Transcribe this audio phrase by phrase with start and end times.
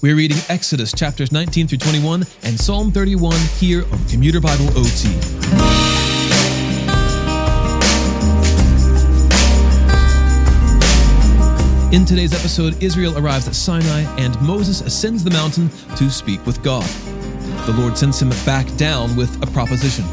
[0.00, 5.08] We're reading Exodus chapters 19 through 21 and Psalm 31 here on Commuter Bible OT.
[11.92, 16.62] In today's episode, Israel arrives at Sinai and Moses ascends the mountain to speak with
[16.62, 16.86] God.
[17.66, 20.04] The Lord sends him back down with a proposition.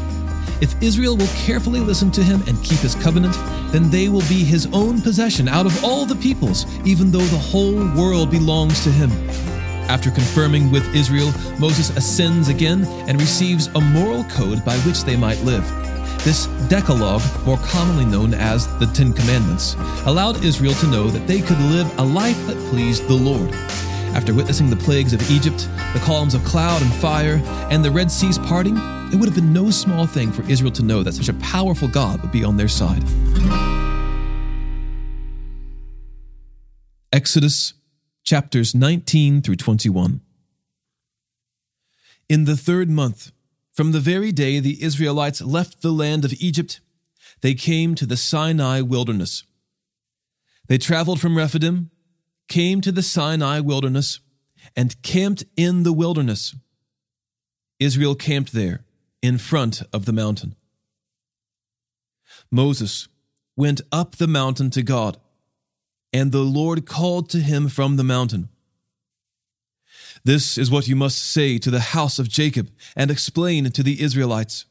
[0.60, 3.34] If Israel will carefully listen to him and keep his covenant,
[3.70, 7.38] then they will be his own possession out of all the peoples, even though the
[7.38, 9.10] whole world belongs to him.
[9.88, 15.16] After confirming with Israel, Moses ascends again and receives a moral code by which they
[15.16, 15.64] might live.
[16.24, 19.74] This Decalogue, more commonly known as the Ten Commandments,
[20.06, 23.48] allowed Israel to know that they could live a life that pleased the Lord.
[24.12, 28.10] After witnessing the plagues of Egypt, the columns of cloud and fire, and the Red
[28.10, 28.76] Sea's parting,
[29.12, 31.86] it would have been no small thing for Israel to know that such a powerful
[31.86, 33.04] God would be on their side.
[37.12, 37.72] Exodus
[38.26, 40.20] chapters 19 through 21.
[42.28, 43.30] In the third month,
[43.72, 46.80] from the very day the Israelites left the land of Egypt,
[47.40, 49.44] they came to the Sinai wilderness.
[50.66, 51.92] They traveled from Rephidim,
[52.48, 54.18] came to the Sinai wilderness,
[54.74, 56.56] and camped in the wilderness.
[57.78, 58.84] Israel camped there,
[59.22, 60.56] in front of the mountain.
[62.50, 63.06] Moses
[63.56, 65.16] went up the mountain to God
[66.16, 68.48] and the Lord called to him from the mountain.
[70.24, 74.00] This is what you must say to the house of Jacob and explain to the
[74.00, 74.64] Israelites.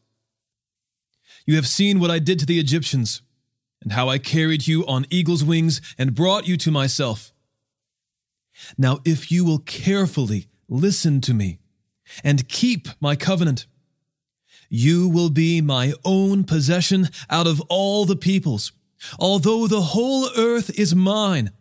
[1.45, 3.21] You have seen what I did to the Egyptians,
[3.83, 7.31] and how I carried you on eagle's wings and brought you to myself.
[8.75, 11.59] Now, if you will carefully listen to me
[12.23, 13.67] and keep my covenant,
[14.67, 18.71] you will be my own possession out of all the peoples
[19.19, 21.51] although the whole earth is mine,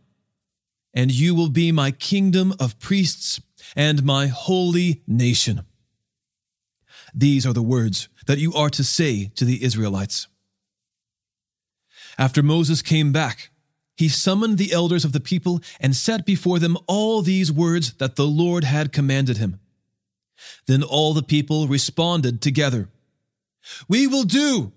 [0.93, 3.41] and you will be my kingdom of priests
[3.75, 5.63] and my holy nation.
[7.15, 10.27] These are the words that you are to say to the Israelites.
[12.19, 13.51] After Moses came back,
[13.97, 18.17] he summoned the elders of the people and set before them all these words that
[18.17, 19.61] the Lord had commanded him.
[20.67, 22.89] Then all the people responded together
[23.89, 24.73] We will do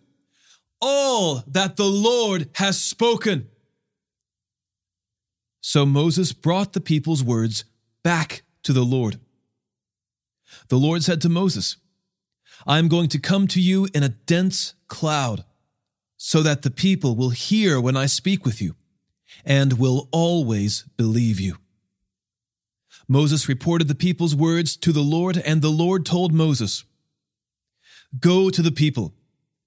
[0.81, 3.49] all that the Lord has spoken.
[5.61, 7.65] So Moses brought the people's words
[8.03, 9.19] back to the Lord.
[10.69, 11.77] The Lord said to Moses,
[12.65, 15.43] I am going to come to you in a dense cloud,
[16.15, 18.75] so that the people will hear when I speak with you,
[19.45, 21.57] and will always believe you.
[23.07, 26.83] Moses reported the people's words to the Lord, and the Lord told Moses,
[28.19, 29.13] Go to the people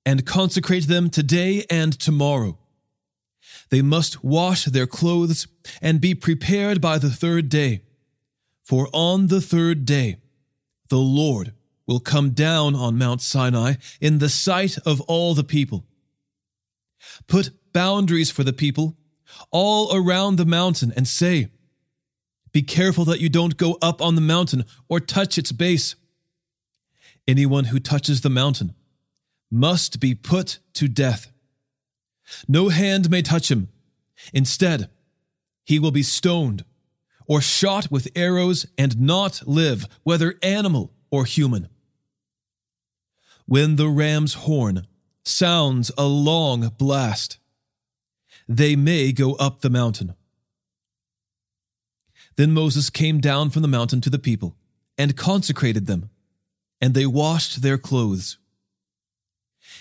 [0.05, 2.59] and consecrate them today and tomorrow.
[3.71, 5.47] They must wash their clothes
[5.81, 7.83] and be prepared by the third day.
[8.65, 10.17] For on the third day,
[10.89, 11.53] the Lord
[11.87, 15.85] will come down on Mount Sinai in the sight of all the people.
[17.27, 18.97] Put boundaries for the people
[19.51, 21.49] all around the mountain and say,
[22.53, 25.95] Be careful that you don't go up on the mountain or touch its base.
[27.27, 28.75] Anyone who touches the mountain
[29.51, 31.33] must be put to death.
[32.47, 33.69] No hand may touch him.
[34.33, 34.89] Instead,
[35.65, 36.65] he will be stoned
[37.27, 41.69] or shot with arrows and not live, whether animal or human.
[43.47, 44.87] When the ram's horn
[45.25, 47.39] sounds a long blast,
[48.49, 50.15] they may go up the mountain.
[52.37, 54.57] Then Moses came down from the mountain to the people
[54.97, 56.11] and consecrated them,
[56.81, 58.39] and they washed their clothes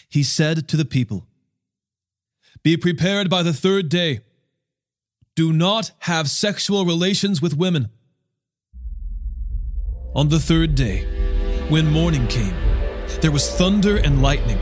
[0.09, 1.27] he said to the people,
[2.63, 4.21] Be prepared by the third day.
[5.35, 7.89] Do not have sexual relations with women.
[10.15, 11.05] On the third day,
[11.69, 12.55] when morning came,
[13.21, 14.57] there was thunder and lightning,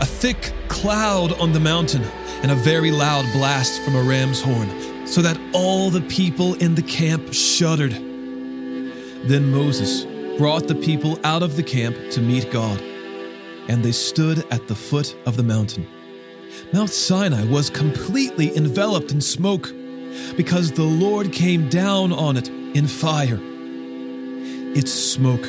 [0.00, 2.02] a thick cloud on the mountain,
[2.42, 6.74] and a very loud blast from a ram's horn, so that all the people in
[6.74, 7.92] the camp shuddered.
[7.92, 10.04] Then Moses
[10.36, 12.82] brought the people out of the camp to meet God
[13.68, 15.86] and they stood at the foot of the mountain.
[16.72, 19.72] Mount Sinai was completely enveloped in smoke
[20.36, 23.38] because the Lord came down on it in fire.
[24.74, 25.46] Its smoke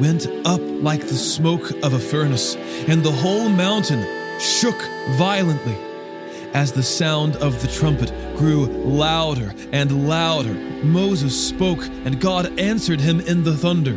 [0.00, 2.56] went up like the smoke of a furnace,
[2.88, 4.04] and the whole mountain
[4.40, 4.80] shook
[5.16, 5.76] violently.
[6.52, 10.54] As the sound of the trumpet grew louder and louder,
[10.84, 13.92] Moses spoke, and God answered him in the thunder.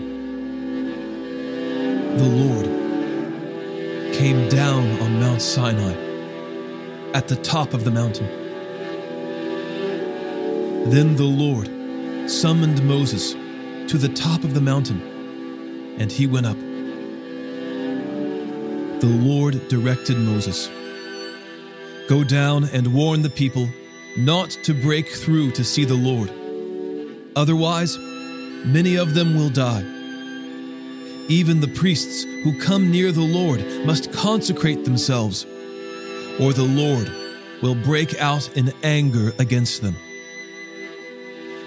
[2.18, 2.79] The Lord
[4.20, 5.94] came down on Mount Sinai
[7.14, 8.28] at the top of the mountain.
[10.90, 11.70] Then the Lord
[12.30, 13.32] summoned Moses
[13.90, 15.00] to the top of the mountain.
[16.00, 16.60] And he went up.
[19.00, 20.70] The Lord directed Moses
[22.10, 23.70] Go down and warn the people
[24.18, 26.30] not to break through to see the Lord.
[27.38, 27.98] Otherwise,
[28.66, 29.99] many of them will die.
[31.30, 35.46] Even the priests who come near the Lord must consecrate themselves,
[36.40, 37.12] or the Lord
[37.62, 39.96] will break out in anger against them.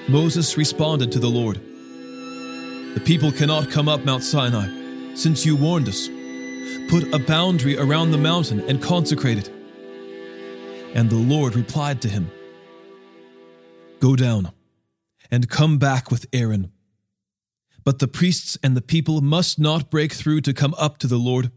[0.08, 1.60] Moses responded to the Lord
[2.94, 4.66] The people cannot come up Mount Sinai,
[5.14, 6.08] since you warned us.
[6.90, 9.48] Put a boundary around the mountain and consecrate it.
[10.94, 12.32] And the Lord replied to him
[14.00, 14.50] Go down
[15.30, 16.72] and come back with Aaron.
[17.84, 21.18] But the priests and the people must not break through to come up to the
[21.18, 21.50] Lord,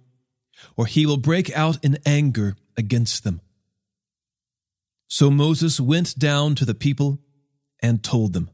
[0.75, 3.42] or he will break out in anger against them.
[5.07, 7.19] So Moses went down to the people
[7.81, 8.50] and told them.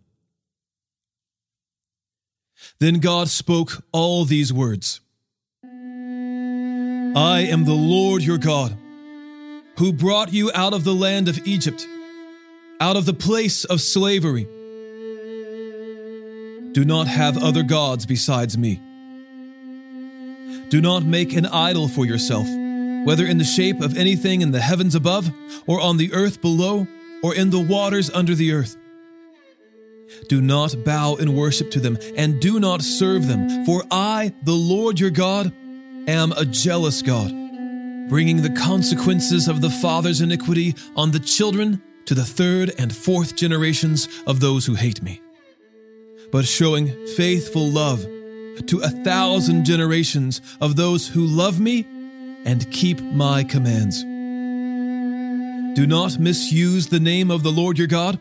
[2.80, 5.02] Then God spoke all these words
[5.64, 8.78] I am the Lord your God,
[9.78, 11.88] who brought you out of the land of Egypt,
[12.80, 14.48] out of the place of slavery.
[16.74, 18.80] Do not have other gods besides me.
[20.70, 22.48] Do not make an idol for yourself,
[23.06, 25.30] whether in the shape of anything in the heavens above,
[25.68, 26.88] or on the earth below,
[27.22, 28.78] or in the waters under the earth.
[30.28, 34.54] Do not bow in worship to them, and do not serve them, for I, the
[34.54, 35.54] Lord your God,
[36.08, 37.30] am a jealous God,
[38.10, 43.36] bringing the consequences of the father's iniquity on the children to the third and fourth
[43.36, 45.22] generations of those who hate me,
[46.32, 48.06] but showing faithful love
[48.68, 51.86] to a thousand generations of those who love me
[52.46, 54.02] and keep my commands.
[55.76, 58.20] Do not misuse the name of the Lord your God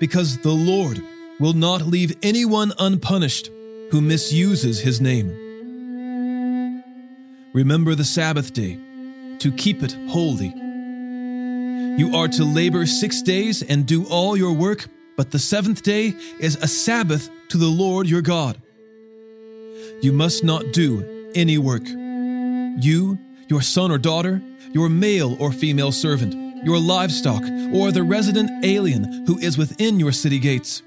[0.00, 1.00] because the Lord
[1.38, 3.50] will not leave anyone unpunished
[3.90, 5.40] who misuses his name.
[7.52, 8.78] Remember the Sabbath day
[9.38, 10.52] to keep it holy.
[11.96, 16.14] You are to labor six days and do all your work, but the seventh day
[16.40, 18.60] is a Sabbath to the Lord your God.
[20.02, 21.86] You must not do any work.
[21.86, 23.18] You,
[23.48, 26.34] your son or daughter, your male or female servant,
[26.64, 30.82] your livestock, or the resident alien who is within your city gates.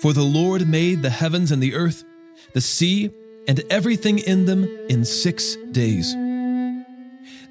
[0.00, 2.04] For the Lord made the heavens and the earth,
[2.52, 3.10] the sea,
[3.48, 6.14] and everything in them in six days.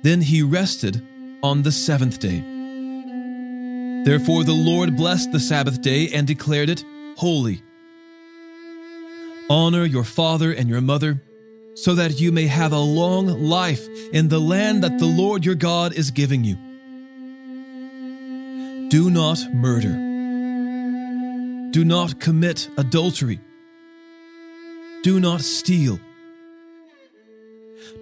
[0.04, 1.02] Then he rested
[1.42, 2.55] on the seventh day.
[4.06, 6.86] Therefore the Lord blessed the Sabbath day and declared it
[7.18, 7.64] holy.
[9.50, 11.24] Honor your father and your mother,
[11.74, 15.56] so that you may have a long life in the land that the Lord your
[15.56, 16.56] God is giving you.
[18.90, 19.94] Do not murder.
[21.72, 23.40] Do not commit adultery.
[25.02, 26.00] Do not steal.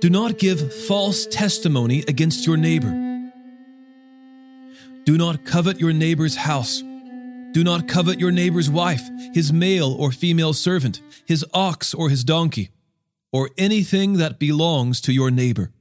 [0.01, 3.12] Do not give false testimony against your neighbor.
[5.05, 6.81] Do not covet your neighbor's house.
[7.51, 9.01] Do not covet your neighbor's wife,
[9.33, 12.69] his male or female servant, his ox or his donkey,
[13.31, 15.71] or anything that belongs to your neighbor.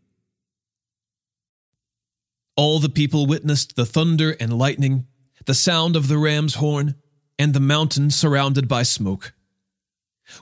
[2.56, 5.06] All the people witnessed the thunder and lightning,
[5.46, 6.96] the sound of the ram's horn,
[7.38, 9.32] and the mountain surrounded by smoke.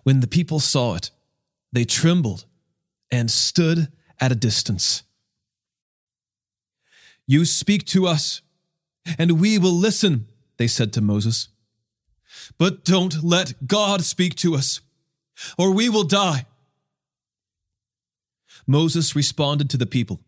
[0.02, 1.10] When the people saw it,
[1.72, 2.46] they trembled
[3.10, 5.02] and stood at a distance.
[7.26, 8.42] You speak to us,
[9.18, 10.26] and we will listen,
[10.56, 11.48] they said to Moses.
[12.58, 14.80] But don't let God speak to us,
[15.56, 16.46] or we will die.
[18.66, 20.20] Moses responded to the people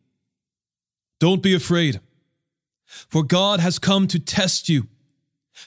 [1.20, 2.00] Don't be afraid,
[2.84, 4.88] for God has come to test you,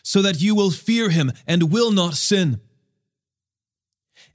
[0.03, 2.59] so that you will fear him and will not sin.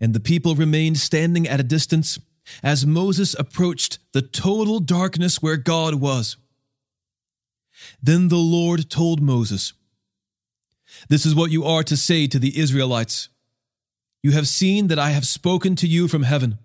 [0.00, 2.18] And the people remained standing at a distance
[2.62, 6.36] as Moses approached the total darkness where God was.
[8.02, 9.72] Then the Lord told Moses,
[11.08, 13.28] This is what you are to say to the Israelites.
[14.22, 16.58] You have seen that I have spoken to you from heaven.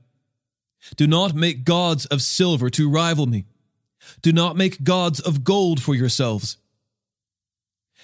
[0.96, 3.46] Do not make gods of silver to rival me.
[4.22, 6.58] Do not make gods of gold for yourselves.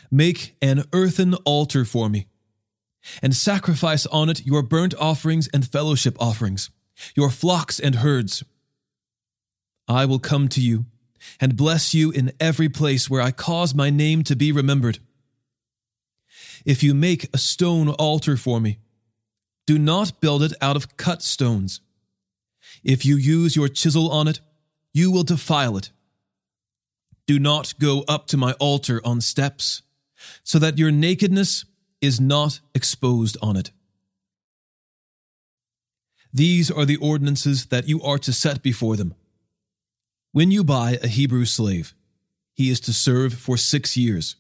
[0.10, 2.28] Make an earthen altar for me,
[3.22, 6.70] and sacrifice on it your burnt offerings and fellowship offerings,
[7.16, 8.44] your flocks and herds.
[9.88, 10.86] I will come to you
[11.40, 15.00] and bless you in every place where I cause my name to be remembered.
[16.66, 18.80] If you make a stone altar for me,
[19.66, 21.82] do not build it out of cut stones.
[22.84, 24.42] If you use your chisel on it,
[24.94, 25.92] you will defile it.
[27.28, 29.84] Do not go up to my altar on steps,
[30.44, 31.66] so that your nakedness
[32.02, 33.72] is not exposed on it.
[36.34, 39.14] These are the ordinances that you are to set before them.
[40.32, 41.94] When you buy a Hebrew slave,
[42.54, 44.36] he is to serve for six years.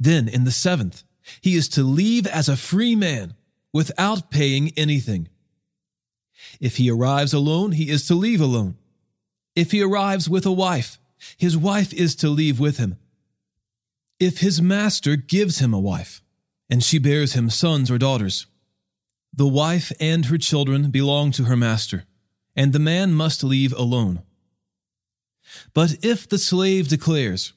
[0.00, 1.04] Then, in the seventh,
[1.40, 3.34] he is to leave as a free man
[3.72, 5.28] without paying anything.
[6.60, 8.76] If he arrives alone, he is to leave alone.
[9.54, 10.98] If he arrives with a wife,
[11.36, 12.96] his wife is to leave with him.
[14.18, 16.22] If his master gives him a wife,
[16.70, 18.46] and she bears him sons or daughters,
[19.32, 22.04] the wife and her children belong to her master,
[22.56, 24.22] and the man must leave alone.
[25.74, 27.52] But if the slave declares,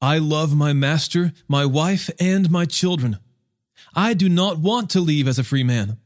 [0.00, 3.18] I love my master, my wife, and my children,
[3.94, 5.98] I do not want to leave as a free man.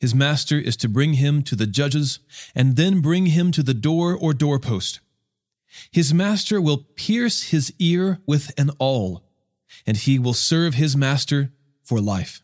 [0.00, 2.18] His master is to bring him to the judges,
[2.54, 5.00] and then bring him to the door or doorpost.
[5.90, 9.24] His master will pierce his ear with an awl,
[9.86, 11.52] and he will serve his master
[11.82, 12.42] for life.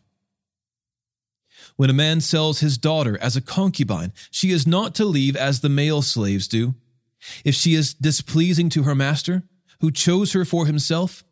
[1.75, 5.59] When a man sells his daughter as a concubine, she is not to leave as
[5.59, 6.75] the male slaves do.
[7.45, 9.43] If she is displeasing to her master,
[9.79, 11.23] who chose her for himself,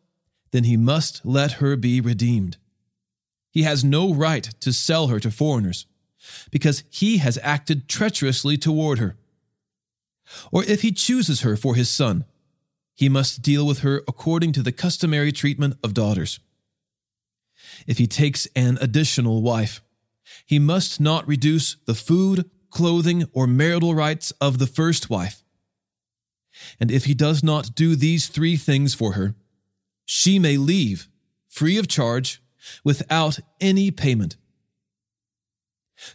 [0.50, 2.56] then he must let her be redeemed.
[3.50, 5.86] He has no right to sell her to foreigners,
[6.50, 9.16] because he has acted treacherously toward her.
[10.52, 12.24] Or if he chooses her for his son,
[12.94, 16.38] he must deal with her according to the customary treatment of daughters.
[17.86, 19.80] If he takes an additional wife,
[20.46, 25.42] he must not reduce the food, clothing, or marital rights of the first wife.
[26.78, 29.34] And if he does not do these three things for her,
[30.04, 31.08] she may leave
[31.48, 32.42] free of charge
[32.84, 34.36] without any payment.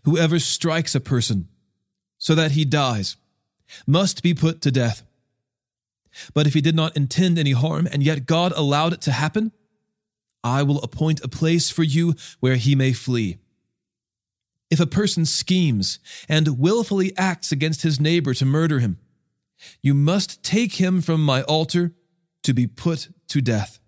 [0.03, 1.47] Whoever strikes a person
[2.17, 3.17] so that he dies
[3.85, 5.03] must be put to death.
[6.33, 9.51] But if he did not intend any harm and yet God allowed it to happen,
[10.43, 13.37] I will appoint a place for you where he may flee.
[14.69, 18.97] If a person schemes and willfully acts against his neighbor to murder him,
[19.81, 21.93] you must take him from my altar
[22.43, 23.79] to be put to death.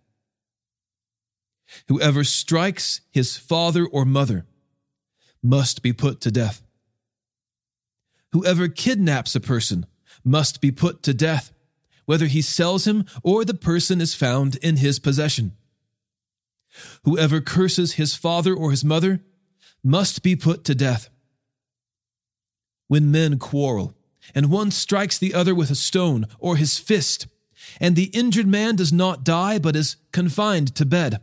[1.88, 4.46] Whoever strikes his father or mother
[5.44, 6.62] must be put to death.
[8.32, 9.86] Whoever kidnaps a person
[10.24, 11.52] must be put to death,
[12.06, 15.54] whether he sells him or the person is found in his possession.
[17.04, 19.22] Whoever curses his father or his mother
[19.84, 21.10] must be put to death.
[22.88, 23.97] When men quarrel,
[24.36, 27.28] and one strikes the other with a stone or his fist,
[27.80, 31.22] and the injured man does not die but is confined to bed,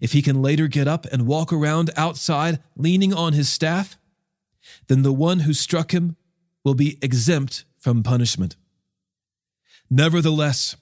[0.00, 3.96] if he can later get up and walk around outside leaning on his staff,
[4.88, 6.16] then the one who struck him
[6.64, 8.56] will be exempt from punishment.
[9.88, 10.76] Nevertheless,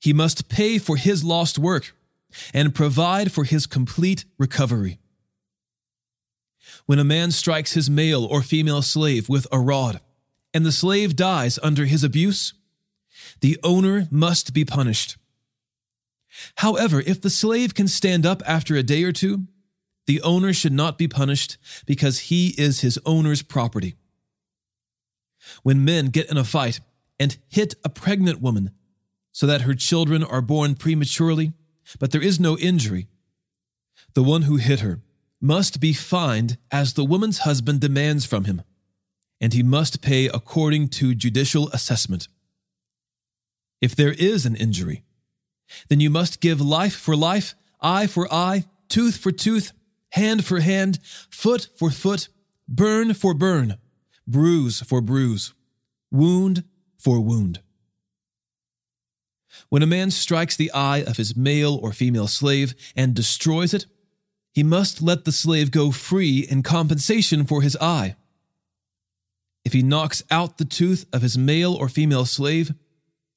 [0.00, 1.94] he must pay for his lost work
[2.54, 4.98] and provide for his complete recovery.
[6.86, 10.00] When a man strikes his male or female slave with a rod,
[10.52, 12.54] and the slave dies under his abuse,
[13.40, 15.16] the owner must be punished.
[16.56, 19.46] However, if the slave can stand up after a day or two,
[20.06, 23.96] the owner should not be punished because he is his owner's property.
[25.62, 26.80] When men get in a fight
[27.18, 28.72] and hit a pregnant woman
[29.32, 31.52] so that her children are born prematurely,
[31.98, 33.06] but there is no injury,
[34.14, 35.00] the one who hit her
[35.40, 38.62] must be fined as the woman's husband demands from him,
[39.40, 42.28] and he must pay according to judicial assessment.
[43.80, 45.02] If there is an injury,
[45.88, 49.72] then you must give life for life, eye for eye, tooth for tooth,
[50.10, 50.98] hand for hand,
[51.30, 52.28] foot for foot,
[52.68, 53.78] burn for burn,
[54.26, 55.54] bruise for bruise,
[56.10, 56.64] wound
[56.98, 57.60] for wound.
[59.68, 63.86] When a man strikes the eye of his male or female slave and destroys it,
[64.52, 68.16] he must let the slave go free in compensation for his eye.
[69.64, 72.72] If he knocks out the tooth of his male or female slave,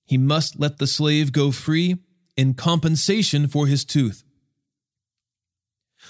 [0.05, 1.97] he must let the slave go free
[2.35, 4.23] in compensation for his tooth.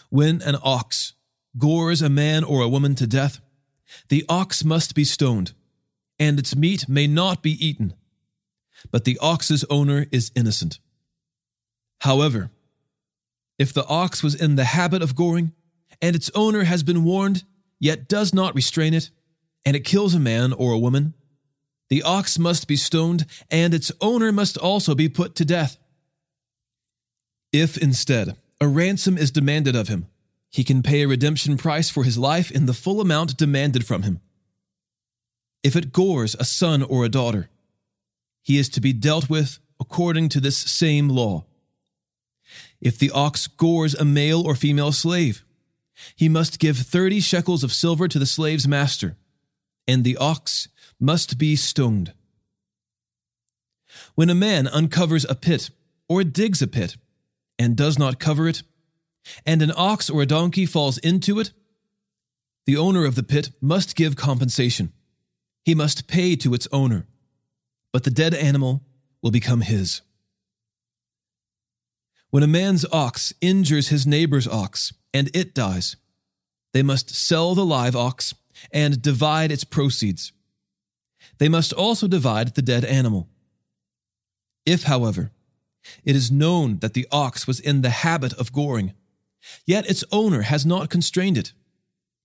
[0.10, 1.14] When an ox
[1.58, 3.40] gores a man or a woman to death,
[4.10, 5.54] the ox must be stoned,
[6.20, 7.94] and its meat may not be eaten,
[8.92, 10.80] but the ox's owner is innocent.
[12.02, 12.52] However,
[13.60, 15.54] if the ox was in the habit of goring,
[16.02, 17.44] and its owner has been warned,
[17.80, 19.12] yet does not restrain it,
[19.66, 21.14] and it kills a man or a woman,
[21.90, 25.78] the ox must be stoned, and its owner must also be put to death.
[27.52, 30.08] If instead a ransom is demanded of him,
[30.50, 34.04] he can pay a redemption price for his life in the full amount demanded from
[34.04, 34.22] him.
[35.64, 37.50] If it gores a son or a daughter,
[38.42, 41.46] he is to be dealt with according to this same law.
[42.82, 45.46] If the ox gores a male or female slave,
[46.16, 49.16] he must give thirty shekels of silver to the slave's master,
[49.88, 50.68] and the ox
[51.00, 52.14] must be stoned.
[54.16, 55.70] When a man uncovers a pit
[56.08, 56.98] or digs a pit
[57.60, 58.64] and does not cover it,
[59.46, 61.52] and an ox or a donkey falls into it,
[62.66, 64.92] the owner of the pit must give compensation.
[65.66, 67.06] He must pay to its owner,
[67.92, 68.84] but the dead animal
[69.22, 70.02] will become his.
[72.30, 75.96] When a man's ox injures his neighbor's ox and it dies,
[76.74, 78.34] they must sell the live ox
[78.72, 80.32] and divide its proceeds.
[81.38, 83.28] They must also divide the dead animal.
[84.66, 85.32] If, however,
[86.04, 88.94] it is known that the ox was in the habit of goring,
[89.66, 91.54] yet its owner has not constrained it,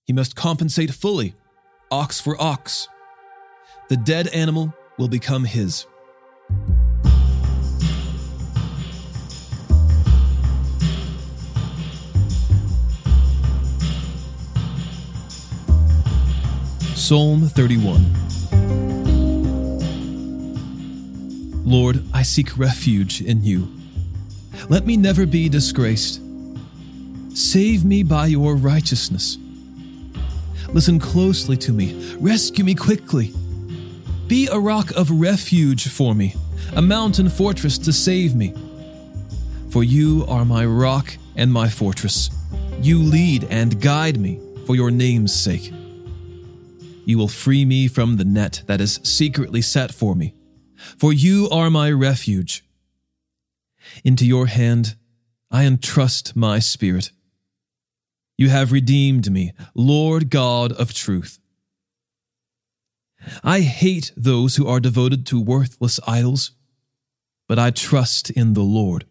[0.05, 1.35] he must compensate fully,
[1.91, 2.87] ox for ox.
[3.89, 5.85] The dead animal will become his.
[17.09, 18.05] Psalm 31
[21.65, 23.67] Lord, I seek refuge in you.
[24.69, 26.21] Let me never be disgraced.
[27.33, 29.39] Save me by your righteousness.
[30.67, 32.15] Listen closely to me.
[32.19, 33.33] Rescue me quickly.
[34.27, 36.35] Be a rock of refuge for me,
[36.75, 38.53] a mountain fortress to save me.
[39.71, 42.29] For you are my rock and my fortress.
[42.83, 45.73] You lead and guide me for your name's sake.
[47.05, 50.35] You will free me from the net that is secretly set for me,
[50.97, 52.63] for you are my refuge.
[54.03, 54.95] Into your hand
[55.49, 57.11] I entrust my spirit.
[58.37, 61.39] You have redeemed me, Lord God of truth.
[63.43, 66.51] I hate those who are devoted to worthless idols,
[67.47, 69.05] but I trust in the Lord.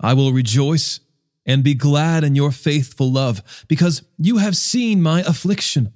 [0.00, 1.00] I will rejoice
[1.44, 5.92] and be glad in your faithful love, because you have seen my affliction.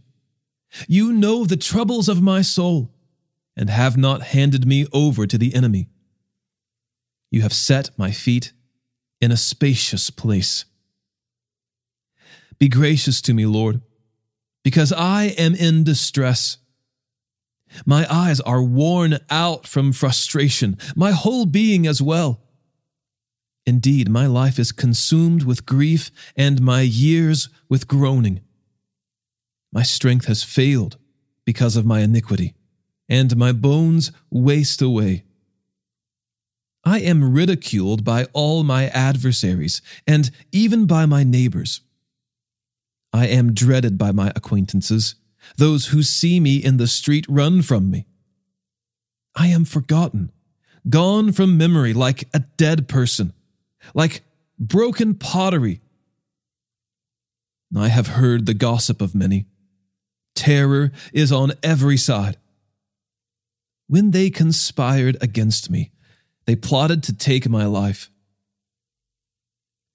[0.87, 2.93] You know the troubles of my soul,
[3.57, 5.89] and have not handed me over to the enemy.
[7.31, 8.53] You have set my feet
[9.21, 10.65] in a spacious place.
[12.59, 13.81] Be gracious to me, Lord,
[14.65, 16.59] because I am in distress.
[17.85, 22.41] My eyes are worn out from frustration, my whole being as well.
[23.67, 28.41] Indeed, my life is consumed with grief and my years with groaning.
[29.79, 30.97] My strength has failed
[31.45, 32.57] because of my iniquity,
[33.09, 35.23] and my bones waste away.
[36.85, 41.83] I am ridiculed by all my adversaries, and even by my neighbors.
[43.13, 45.15] I am dreaded by my acquaintances.
[45.57, 48.05] Those who see me in the street run from me.
[49.37, 50.33] I am forgotten,
[50.89, 53.33] gone from memory like a dead person,
[53.95, 54.25] like
[54.59, 55.81] broken pottery.
[57.77, 59.47] I have heard the gossip of many.
[60.39, 62.37] Terror is on every side.
[63.89, 65.91] When they conspired against me,
[66.47, 68.09] they plotted to take my life.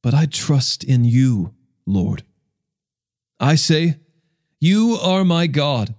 [0.01, 1.53] But I trust in you,
[1.86, 2.23] Lord.
[3.39, 3.99] I say,
[4.60, 5.95] You are my God.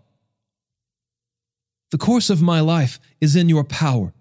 [1.91, 4.13] The course of my life is in your power.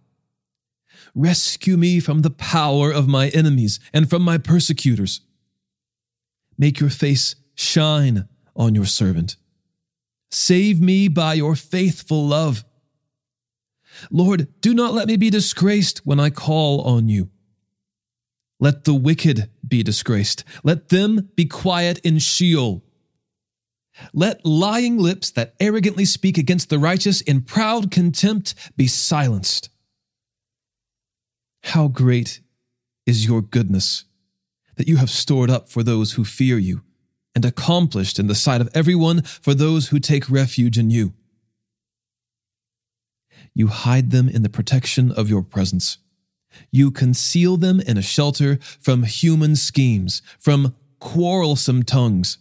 [1.14, 5.20] Rescue me from the power of my enemies and from my persecutors.
[6.58, 9.36] Make your face shine on your servant.
[10.34, 12.66] Save me by your faithful love.
[14.10, 17.30] Lord, do not let me be disgraced when I call on you.
[18.60, 20.44] Let the wicked be disgraced.
[20.64, 22.84] Let them be quiet in Sheol.
[24.12, 29.70] Let lying lips that arrogantly speak against the righteous in proud contempt be silenced.
[31.62, 32.42] How great
[33.06, 34.06] is your goodness
[34.78, 36.82] that you have stored up for those who fear you
[37.36, 41.14] and accomplished in the sight of everyone for those who take refuge in you.
[43.56, 45.98] You hide them in the protection of your presence.
[46.72, 52.38] You conceal them in a shelter from human schemes, from quarrelsome tongues.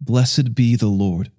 [0.00, 1.30] Blessed be the Lord,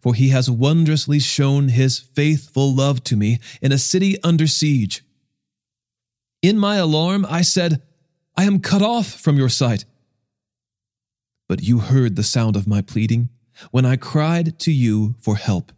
[0.00, 5.02] for he has wondrously shown his faithful love to me in a city under siege.
[6.42, 7.82] In my alarm, I said,
[8.36, 9.86] I am cut off from your sight.
[11.48, 13.28] But you heard the sound of my pleading
[13.70, 15.72] when I cried to you for help.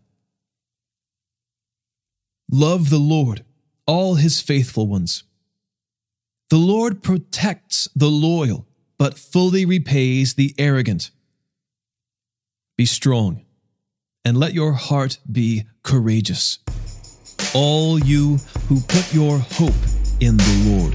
[2.50, 3.44] Love the Lord,
[3.86, 5.24] all his faithful ones.
[6.48, 8.66] The Lord protects the loyal,
[8.98, 11.10] but fully repays the arrogant.
[12.76, 13.44] Be strong,
[14.24, 16.60] and let your heart be courageous.
[17.54, 18.36] All you
[18.68, 19.74] who put your hope
[20.20, 20.94] in the Lord.